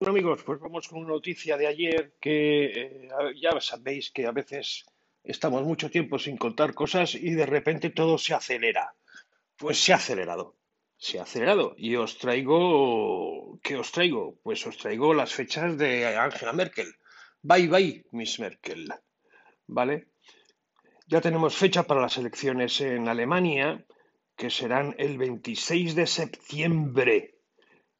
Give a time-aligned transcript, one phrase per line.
[0.00, 3.08] Bueno amigos, pues vamos con una noticia de ayer que eh,
[3.42, 4.86] ya sabéis que a veces
[5.24, 8.94] estamos mucho tiempo sin contar cosas y de repente todo se acelera.
[9.56, 10.56] Pues se ha acelerado,
[10.96, 14.38] se ha acelerado y os traigo, ¿qué os traigo?
[14.44, 16.94] Pues os traigo las fechas de Angela Merkel.
[17.42, 18.88] Bye bye, Miss Merkel.
[19.66, 20.10] ¿Vale?
[21.08, 23.84] Ya tenemos fecha para las elecciones en Alemania,
[24.36, 27.37] que serán el 26 de septiembre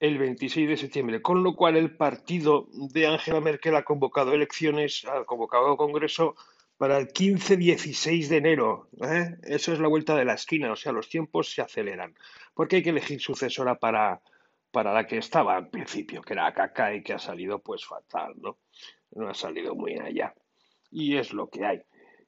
[0.00, 5.04] el 26 de septiembre, con lo cual el partido de Angela Merkel ha convocado elecciones,
[5.04, 6.34] ha convocado Congreso
[6.78, 8.88] para el 15-16 de enero.
[9.02, 9.36] ¿eh?
[9.42, 12.14] Eso es la vuelta de la esquina, o sea, los tiempos se aceleran,
[12.54, 14.22] porque hay que elegir sucesora para,
[14.70, 18.32] para la que estaba al principio, que era Kaká y que ha salido pues fatal,
[18.40, 18.56] ¿no?
[19.12, 20.34] No ha salido muy allá.
[20.90, 21.82] Y es lo que hay.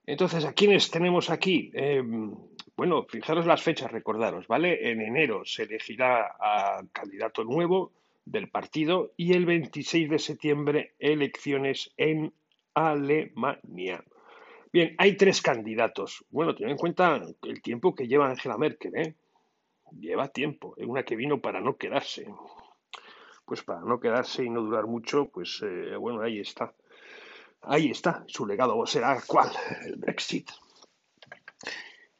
[0.05, 1.70] Entonces, ¿a quiénes tenemos aquí?
[1.75, 2.34] Em,
[2.77, 4.91] bueno, fijaros las fechas, recordaros, ¿vale?
[4.91, 7.92] En enero se elegirá a candidato nuevo
[8.25, 12.33] del partido y el 26 de septiembre elecciones en
[12.75, 14.03] Alemania.
[14.73, 16.25] Bien, hay tres candidatos.
[16.31, 19.17] Bueno, ten en cuenta el tiempo que lleva Angela Merkel, ¿eh?
[19.98, 22.27] Lleva tiempo, es una que vino para no quedarse.
[23.45, 26.73] Pues para no quedarse y no durar mucho, pues eh, bueno, ahí está.
[27.61, 29.50] Ahí está, su legado será cuál,
[29.84, 30.50] el Brexit.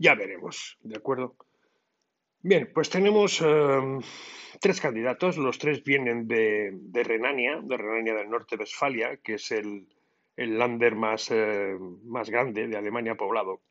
[0.03, 1.37] Ya veremos, ¿de acuerdo?
[2.41, 4.01] Bien, pues tenemos em,
[4.61, 9.87] tres candidatos, los tres vienen de, Renania, de Renania del Norte-Westfalia, que es el,
[10.37, 13.63] el lander más, eh, más grande de Alemania poblado.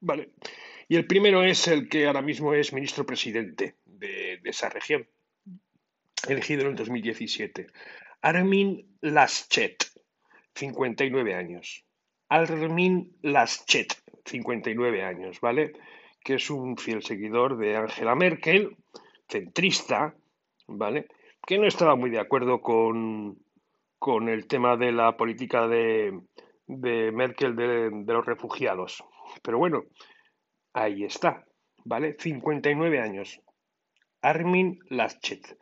[0.00, 0.30] Vale.
[0.88, 5.06] Y el primero es el que ahora mismo es ministro presidente de, de esa región,
[6.26, 7.66] elegido en el 2017.
[8.22, 9.84] Armin Laschet,
[10.54, 11.84] 59 años.
[12.30, 15.72] Armin Laschet, 59 años, ¿vale?
[16.22, 18.76] Que es un fiel seguidor de Angela Merkel,
[19.28, 20.14] centrista,
[20.66, 21.06] ¿vale?
[21.46, 23.38] Que no estaba muy de acuerdo con,
[23.98, 26.20] con el tema de la política de,
[26.66, 29.04] de Merkel de, los refugiados.
[29.42, 29.84] Pero bueno,
[30.72, 31.44] ahí está,
[31.84, 32.16] ¿vale?
[32.18, 33.40] 59 años.
[34.20, 35.58] Armin Laschet.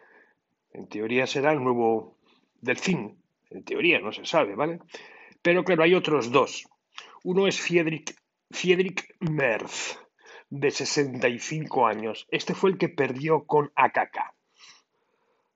[0.72, 2.18] En teoría será el nuevo
[2.60, 3.18] Delfín.
[3.50, 4.78] En teoría, no se sabe, ¿vale?
[5.42, 6.68] Pero claro, hay otros dos.
[7.24, 8.14] Uno es Friedrich
[8.50, 9.98] Friedrich Merz,
[10.50, 12.26] de 65 años.
[12.30, 14.18] Este fue el que perdió con AKK.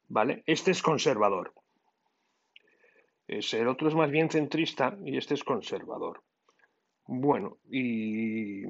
[0.09, 0.45] ¿Vale?
[0.47, 1.53] Este es conservador.
[3.27, 6.23] el otro es más bien centrista y este es conservador.
[7.07, 8.63] Bueno, y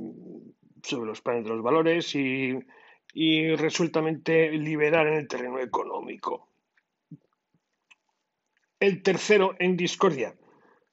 [0.82, 2.58] sobre los planes de los valores y,
[3.12, 6.48] y resueltamente liberar en el terreno económico.
[8.80, 10.34] El tercero en discordia.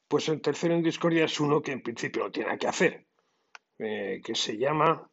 [0.07, 3.05] Pues el tercero en discordia es uno que en principio no tiene que hacer
[3.81, 5.09] eh, que se llama,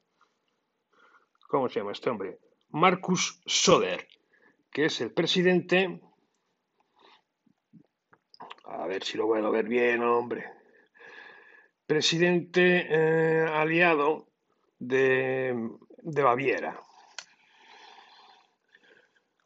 [1.48, 2.38] ¿cómo se llama este hombre?
[2.70, 4.06] Marcus Soder,
[4.70, 6.00] que es el presidente,
[8.64, 10.44] a ver si lo a ver bien, hombre,
[11.86, 14.28] presidente eh, aliado
[14.78, 15.70] de,
[16.02, 16.78] de Baviera.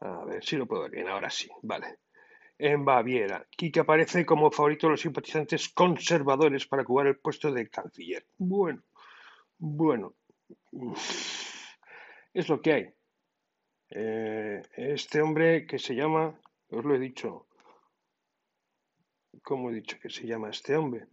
[0.01, 1.99] A ver si lo puedo ver bien, ahora sí, vale
[2.57, 7.51] en Baviera y que aparece como favorito de los simpatizantes conservadores para ocupar el puesto
[7.51, 8.25] de canciller.
[8.37, 8.83] Bueno,
[9.65, 10.13] bueno,
[12.33, 12.93] es lo que hay.
[13.91, 16.37] Eh, este hombre que se llama,
[16.69, 17.47] os lo he dicho,
[19.41, 21.07] ¿cómo he dicho que se llama este hombre?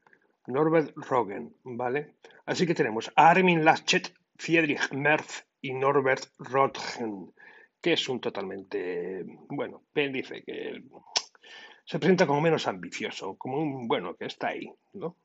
[0.49, 2.17] Norbert Rogen, ¿vale?
[2.45, 7.33] Así que tenemos a Armin Laschet, Friedrich Merz y Norbert Rogen,
[7.81, 10.83] que es un totalmente, bueno, dice que
[11.85, 15.17] se presenta como menos ambicioso, como un, bueno, que está ahí, ¿no?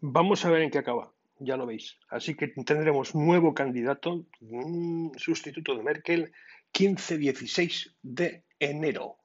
[0.00, 1.98] Vamos a ver en qué acaba ya lo veis.
[2.08, 6.32] Así que tendremos nuevo candidato, un sustituto de Merkel,
[6.72, 9.16] 15-16 de enero.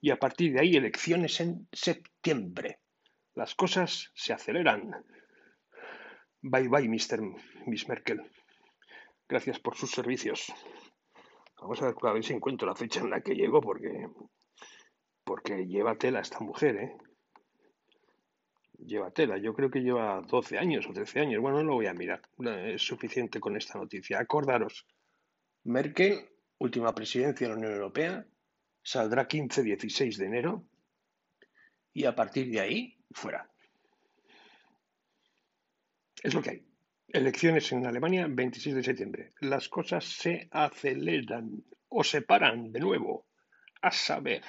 [0.00, 2.80] Y a partir de ahí, elecciones en septiembre.
[3.34, 5.04] Las cosas se aceleran.
[6.40, 7.20] Bye bye, Mr.
[7.66, 8.20] Miss Merkel.
[9.28, 10.52] Gracias por sus servicios.
[11.60, 14.06] Vamos a ver, a ver si encuentro la fecha en la que llego, porque,
[15.24, 16.96] porque llévatela esta mujer, ¿eh?
[18.78, 19.38] Lleva tela.
[19.38, 21.42] Yo creo que lleva 12 años o 13 años.
[21.42, 22.22] Bueno, no lo voy a mirar.
[22.38, 24.18] Es suficiente con esta noticia.
[24.18, 24.86] Acordaros,
[25.64, 26.28] Merkel,
[26.58, 28.26] última presidencia de la Unión Europea,
[28.82, 30.64] saldrá 15-16 de enero
[31.92, 33.50] y a partir de ahí, fuera.
[36.22, 36.66] Es lo que hay.
[37.08, 39.32] Elecciones en Alemania, 26 de septiembre.
[39.40, 43.26] Las cosas se aceleran o se paran de nuevo.
[43.80, 44.42] A saber.